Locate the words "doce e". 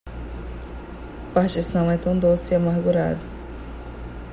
2.17-2.55